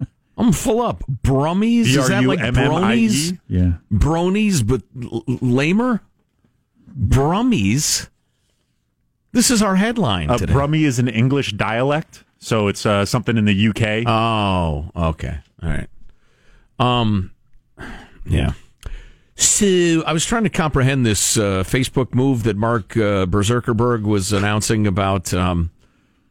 [0.38, 1.02] I'm full up.
[1.22, 1.86] Brummies?
[1.86, 3.08] Is that like B-R-U-M-M-I-E?
[3.08, 3.38] bronies?
[3.48, 3.72] Yeah.
[3.92, 6.00] Bronies, but l- lamer?
[6.98, 8.08] Brummies?
[9.32, 10.52] This is our headline Uh, today.
[10.52, 14.04] Brummie is an English dialect, so it's uh, something in the UK.
[14.08, 15.38] Oh, okay.
[15.62, 15.88] All right.
[16.78, 17.32] Um,
[18.26, 18.52] yeah.
[19.36, 24.32] So I was trying to comprehend this uh, Facebook move that Mark uh, Berserkerberg was
[24.32, 25.32] announcing about.
[25.34, 25.70] Um,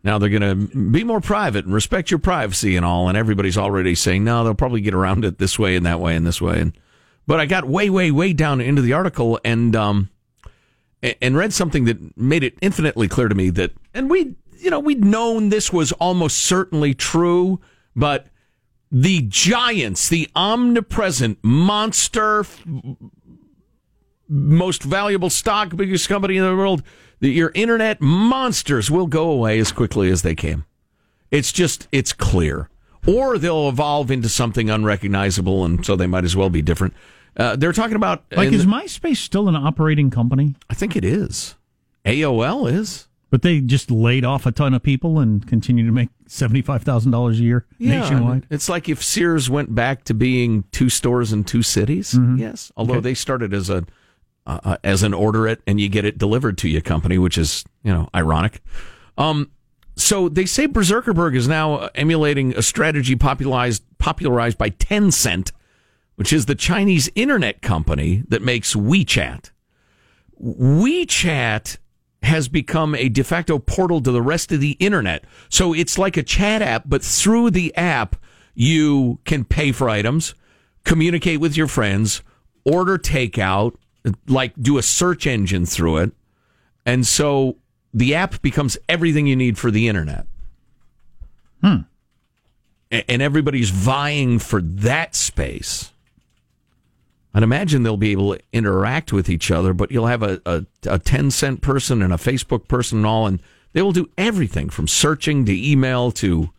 [0.08, 3.58] now they're going to be more private and respect your privacy and all, and everybody's
[3.58, 4.44] already saying no.
[4.44, 6.62] They'll probably get around it this way and that way and this way.
[6.62, 6.78] And
[7.28, 10.10] but I got way, way, way down into the article and um,
[11.22, 14.80] and read something that made it infinitely clear to me that, and we, you know,
[14.80, 17.60] we'd known this was almost certainly true,
[17.96, 18.28] but
[18.90, 22.46] the giants, the omnipresent monster,
[24.30, 26.82] most valuable stock, biggest company in the world,
[27.20, 30.66] the, your internet monsters will go away as quickly as they came.
[31.32, 32.70] It's just, it's clear.
[33.06, 36.94] Or they'll evolve into something unrecognizable, and so they might as well be different.
[37.38, 38.24] Uh, they're talking about.
[38.36, 40.56] Like, is MySpace still an operating company?
[40.70, 41.56] I think it is.
[42.06, 43.08] AOL is.
[43.30, 47.12] But they just laid off a ton of people and continue to make seventy-five thousand
[47.12, 48.48] dollars a year nationwide.
[48.50, 52.14] It's like if Sears went back to being two stores in two cities.
[52.14, 52.38] Mm-hmm.
[52.38, 53.86] Yes, although they started as a
[54.48, 57.38] uh, uh, as an order it and you get it delivered to you company, which
[57.38, 58.62] is you know ironic.
[59.18, 59.52] Um,
[59.98, 65.52] so they say Berserkerberg is now emulating a strategy popularized popularized by Tencent,
[66.16, 69.52] which is the Chinese internet company that makes WeChat.
[70.42, 71.78] WeChat
[72.24, 75.26] has become a de facto portal to the rest of the internet.
[75.50, 78.16] So it's like a chat app, but through the app,
[78.54, 80.36] you can pay for items,
[80.86, 82.22] communicate with your friends,
[82.64, 83.76] order takeout,
[84.28, 86.12] like do a search engine through it.
[86.86, 87.58] And so
[87.94, 90.26] the app becomes everything you need for the internet.
[91.62, 91.82] Hmm.
[92.92, 95.92] And everybody's vying for that space.
[97.34, 100.66] I'd imagine they'll be able to interact with each other, but you'll have a, a,
[100.88, 103.42] a Tencent person and a Facebook person and all, and
[103.74, 106.50] they will do everything from searching to email to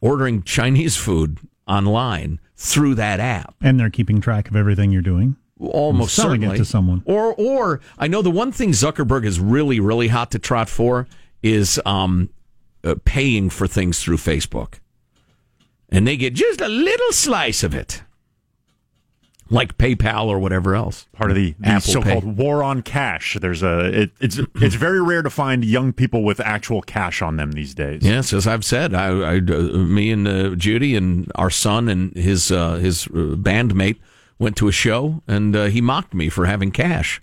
[0.00, 3.54] ordering Chinese food online through that app.
[3.60, 5.36] And they're keeping track of everything you're doing.
[5.60, 6.56] Almost selling certainly.
[6.56, 7.02] it to someone.
[7.04, 11.06] Or, or I know the one thing Zuckerberg is really, really hot to trot for
[11.42, 12.30] is um,
[12.82, 14.80] uh, paying for things through Facebook,
[15.90, 18.02] and they get just a little slice of it,
[19.48, 21.06] like PayPal or whatever else.
[21.12, 22.30] Part of the, the Apple so-called Pay.
[22.30, 23.36] war on cash.
[23.40, 27.36] There's a it, it's it's very rare to find young people with actual cash on
[27.36, 28.02] them these days.
[28.02, 32.12] Yes, as I've said, I, I uh, me and uh, Judy and our son and
[32.16, 33.98] his uh, his uh, bandmate
[34.38, 37.20] went to a show, and uh, he mocked me for having cash,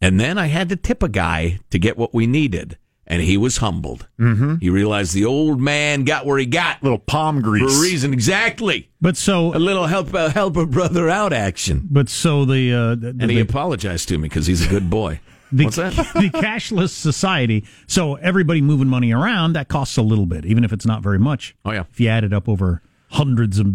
[0.00, 3.36] and then I had to tip a guy to get what we needed, and he
[3.36, 4.08] was humbled.
[4.18, 4.56] Mm-hmm.
[4.60, 7.62] He realized the old man got where he got Little palm grease.
[7.72, 8.90] for a reason, exactly.
[9.00, 12.94] But so, A little help uh, help a brother out action, but so the uh,
[12.94, 15.20] the, and he the, apologized to me because he's a good boy.
[15.52, 15.92] the, What's that?
[16.14, 17.64] the cashless society.
[17.86, 21.18] So everybody moving money around that costs a little bit, even if it's not very
[21.18, 21.54] much.
[21.64, 21.84] Oh, yeah.
[21.90, 23.66] If you add it up over hundreds of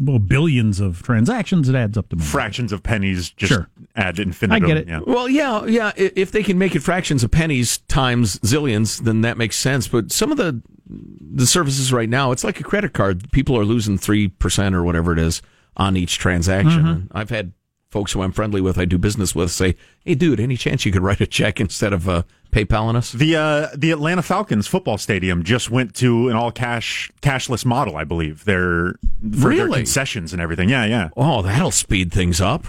[0.00, 2.26] well, billions of transactions, it adds up to money.
[2.26, 3.68] Fractions of pennies just Sure.
[3.96, 4.64] ad infinitum.
[4.64, 4.88] I get it.
[4.88, 5.00] Yeah.
[5.06, 5.92] Well, yeah, yeah.
[5.96, 9.88] If they can make it fractions of pennies times zillions, then that makes sense.
[9.88, 13.30] But some of the the services right now, it's like a credit card.
[13.32, 15.42] People are losing three percent or whatever it is
[15.76, 16.86] on each transaction.
[16.86, 17.52] And I've had
[17.92, 20.90] folks who I'm friendly with, I do business with, say, "Hey, dude, any chance you
[20.90, 24.96] could write a check instead of uh, PayPaling us?" The uh, the Atlanta Falcons football
[24.98, 28.44] stadium just went to an all cash cashless model, I believe.
[28.46, 29.78] Their for their Really?
[29.80, 30.68] concessions and everything.
[30.70, 31.10] Yeah, yeah.
[31.16, 32.64] Oh, that'll speed things up.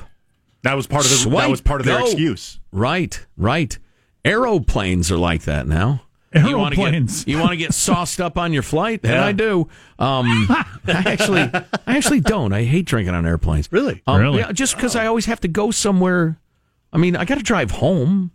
[0.64, 2.06] That was part of the, that was part of their go.
[2.06, 2.60] excuse.
[2.72, 3.78] Right, right.
[4.24, 6.04] Aeroplanes are like that now.
[6.36, 7.28] You wanna get- Aeroplanes.
[7.28, 9.02] You want to get sauced up on your flight?
[9.04, 9.68] And I do.
[10.00, 12.54] Um, I actually, I actually don't.
[12.54, 13.70] I hate drinking on airplanes.
[13.72, 14.02] Really?
[14.08, 14.40] Um, Really?
[14.40, 16.40] Yeah, just because I always have to go somewhere.
[16.92, 18.32] I mean, I got to drive home.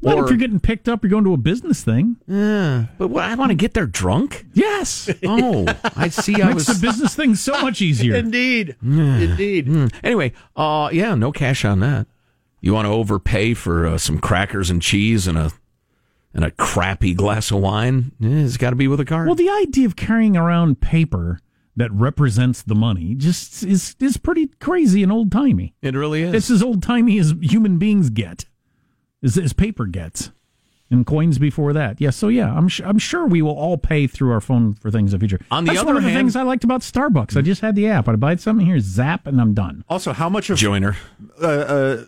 [0.00, 1.02] What if you're getting picked up?
[1.02, 2.16] You're going to a business thing.
[2.28, 4.44] Yeah, but what, I want to get there drunk.
[4.52, 5.64] Yes, Oh,
[5.96, 6.42] I see.
[6.42, 8.14] I makes was the business thing so much easier.
[8.14, 8.76] Indeed.
[8.82, 9.92] Indeed.
[10.04, 10.32] anyway.
[10.54, 12.06] Uh, yeah, no cash on that.
[12.60, 15.52] You want to overpay for uh, some crackers and cheese and a
[16.34, 18.12] and a crappy glass of wine?
[18.22, 19.26] Eh, it's got to be with a card.
[19.26, 21.38] Well, the idea of carrying around paper
[21.76, 25.74] that represents the money just is is pretty crazy and old timey.
[25.82, 26.34] it really is.
[26.34, 28.44] It's as old timey as human beings get,
[29.22, 30.30] as, as paper gets,
[30.90, 32.00] and coins before that.
[32.00, 34.90] Yeah, so yeah, I'm sure I'm sure we will all pay through our phone for
[34.92, 35.44] things in the future.
[35.50, 37.36] On the That's other one of the things I liked about Starbucks.
[37.36, 38.08] I just had the app.
[38.08, 39.84] I buy something here, zap, and I'm done.
[39.88, 40.96] Also, how much of Joiner.
[41.42, 42.04] uh, uh,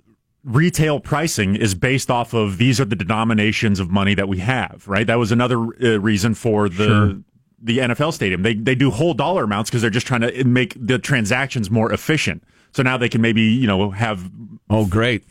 [0.46, 4.84] retail pricing is based off of these are the denominations of money that we have,
[4.86, 5.06] right?
[5.06, 7.14] That was another uh, reason for the Sure.
[7.62, 8.42] the NFL stadium.
[8.42, 11.92] They they do whole dollar amounts because they're just trying to make the transactions more
[11.92, 12.42] efficient.
[12.72, 14.30] So now they can maybe you know have
[14.68, 15.22] Oh, great.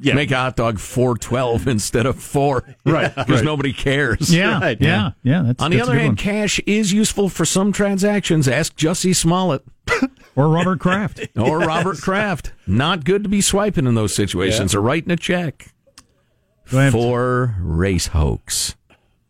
[0.00, 0.12] Yeah.
[0.14, 2.62] Make a hot dog 412 instead of 4.
[2.84, 3.44] Right, Because right.
[3.44, 4.32] nobody cares.
[4.34, 5.40] Yeah, right, yeah, yeah.
[5.42, 6.16] That's On the that's other hand, one.
[6.16, 8.46] cash is useful for some transactions.
[8.46, 9.62] Ask Jussie Smollett
[10.36, 11.20] or Robert Kraft.
[11.36, 12.52] or Robert Kraft.
[12.66, 15.68] Not good to be swiping in those situations or writing a check
[16.64, 18.76] for race hoax.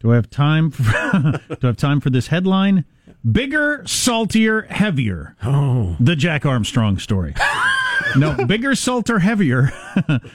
[0.01, 0.71] do I have time?
[0.71, 0.83] For,
[1.49, 2.85] do I have time for this headline?
[3.31, 5.35] Bigger, saltier, heavier.
[5.43, 7.35] Oh, the Jack Armstrong story.
[8.17, 9.69] no, bigger, salter, heavier.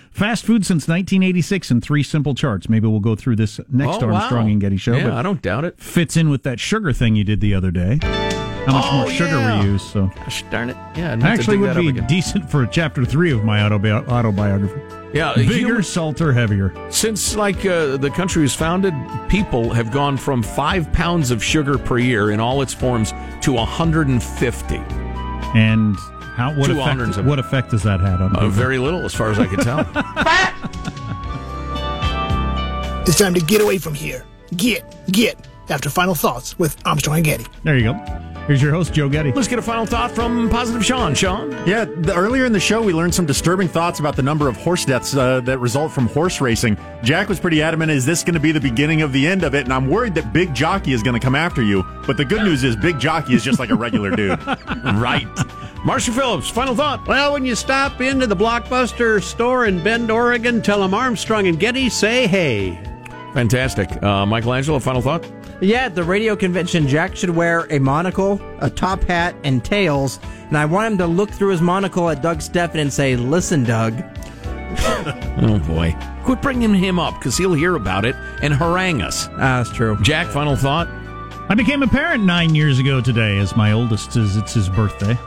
[0.10, 2.68] Fast food since 1986 in three simple charts.
[2.68, 4.16] Maybe we'll go through this next Oh, wow.
[4.16, 4.96] Armstrong and Getty show.
[4.96, 5.80] Yeah, but I don't doubt it.
[5.80, 8.00] fits in with that sugar thing you did the other day.
[8.70, 9.62] How much Oh, more sugar yeah.
[9.64, 9.82] we use?
[9.82, 10.78] So Gosh darn it.
[10.96, 14.80] Yeah, I'd actually would be decent for chapter three of my autobi- autobiography.
[15.12, 16.72] Yeah, Bigger, human- salter, heavier.
[16.92, 18.94] Since like uh, the country was founded,
[19.28, 23.12] people have gone from five pounds of sugar per year in all its forms
[23.42, 24.76] to 150.
[25.56, 25.96] And
[26.36, 28.50] how what effect, of- what effect does that have on Uh, people?
[28.52, 29.80] very little, as far as I can tell.
[33.08, 34.24] It's time to get away from here.
[34.56, 35.48] Get, get.
[35.70, 37.46] After final thoughts with Armstrong and Getty.
[37.64, 37.94] There you go.
[38.50, 39.32] Here's your host, Joe Getty.
[39.32, 41.14] Let's get a final thought from Positive Sean.
[41.14, 41.52] Sean?
[41.68, 44.58] Yeah, the, earlier in the show, we learned some disturbing thoughts about the number of
[44.58, 46.76] horse deaths uh, that result from horse racing.
[47.04, 49.54] Jack was pretty adamant, is this going to be the beginning of the end of
[49.54, 49.66] it?
[49.66, 51.84] And I'm worried that Big Jockey is going to come after you.
[52.08, 54.44] But the good news is, Big Jockey is just like a regular dude.
[54.48, 55.28] right.
[55.86, 57.08] Marshall Phillips, final thought.
[57.08, 61.60] Well, when you stop into the Blockbuster store in Bend, Oregon, tell them Armstrong and
[61.60, 62.84] Getty say hey.
[63.36, 64.02] Fantastic.
[64.02, 65.24] Uh, Michelangelo, final thought?
[65.62, 70.20] Yeah, at the radio convention, Jack should wear a monocle, a top hat, and tails.
[70.48, 73.64] And I want him to look through his monocle at Doug Stephan and say, Listen,
[73.64, 73.94] Doug.
[75.42, 75.96] Oh, boy.
[76.26, 79.28] Quit bringing him up because he'll hear about it and harangue us.
[79.32, 79.98] Ah, that's true.
[80.02, 80.88] Jack, final thought?
[81.50, 85.18] I became a parent nine years ago today, as my oldest is it's his birthday,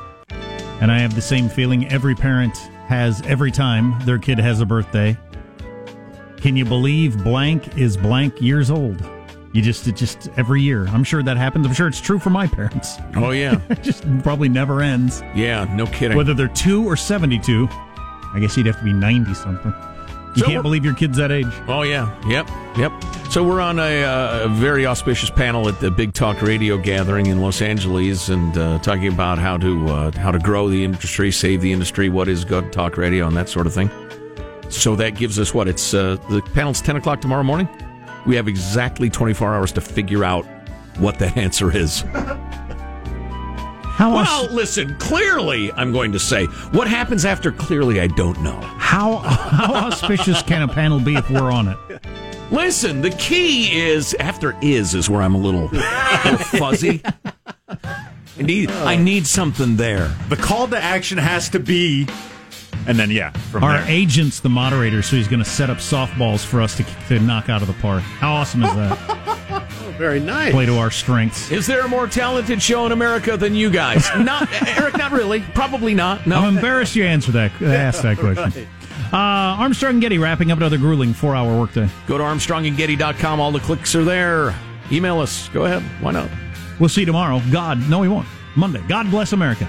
[0.81, 2.57] and I have the same feeling every parent
[2.87, 5.17] has every time their kid has a birthday.
[6.37, 9.03] Can you believe blank is blank years old?
[9.53, 10.87] You just it just every year.
[10.89, 11.67] I'm sure that happens.
[11.67, 12.97] I'm sure it's true for my parents.
[13.17, 13.61] Oh, yeah.
[13.71, 15.23] It just probably never ends.
[15.35, 16.17] yeah, no kidding.
[16.17, 19.75] Whether they're two or seventy-two, I guess you'd have to be ninety something.
[20.35, 21.47] You So can't believe your kid's that age.
[21.69, 22.49] Oh yeah, yep,
[22.79, 22.91] yep.
[23.31, 27.27] So we're on a, uh, a very auspicious panel at the Big Talk Radio gathering
[27.27, 31.31] in Los Angeles, and uh, talking about how to uh, how to grow the industry,
[31.31, 33.91] save the industry, what is good talk radio, and that sort of thing.
[34.71, 37.69] So that gives us what it's uh, the panel's ten o'clock tomorrow morning.
[38.27, 40.47] We have exactly twenty four hours to figure out
[40.99, 42.05] what that answer is.
[43.95, 44.97] How Well, listen.
[44.99, 47.53] Clearly, I'm going to say what happens after.
[47.53, 48.59] Clearly, I don't know.
[48.79, 51.77] how how auspicious can a panel be if we're on it?
[52.51, 57.03] Listen, the key is after is is where I'm a little, little fuzzy.
[57.69, 60.09] I need I need something there.
[60.29, 62.07] The call to action has to be,
[62.87, 63.85] and then yeah, from Our there.
[63.89, 67.49] agent's the moderator, so he's going to set up softballs for us to, to knock
[67.49, 68.03] out of the park.
[68.03, 69.19] How awesome is that?
[69.85, 70.53] Oh, very nice.
[70.53, 71.51] Play to our strengths.
[71.51, 74.09] Is there a more talented show in America than you guys?
[74.19, 74.49] Not
[74.79, 75.41] Eric, not really.
[75.55, 76.27] Probably not.
[76.27, 76.37] No.
[76.39, 77.53] I'm embarrassed you answered that.
[77.63, 78.67] Asked that question.
[79.13, 81.89] Uh, Armstrong and Getty wrapping up another grueling four-hour workday.
[82.07, 83.41] Go to armstrongandgetty.com.
[83.41, 84.55] All the clicks are there.
[84.91, 85.49] Email us.
[85.51, 85.83] Go ahead.
[86.03, 86.31] Why not?
[86.81, 87.43] We'll see you tomorrow.
[87.51, 88.27] God, no, we won't.
[88.57, 88.83] Monday.
[88.89, 89.69] God bless America.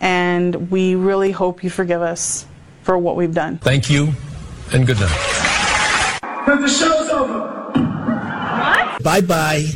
[0.00, 2.46] and we really hope you forgive us
[2.82, 3.58] for what we've done.
[3.58, 4.12] Thank you,
[4.72, 6.20] and good night.
[6.46, 7.70] The show's over.
[7.72, 9.02] What?
[9.02, 9.66] Bye bye.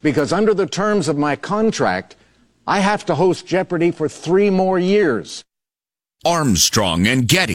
[0.00, 2.16] Because under the terms of my contract,
[2.66, 5.44] I have to host Jeopardy for three more years.
[6.24, 7.50] Armstrong and Getty.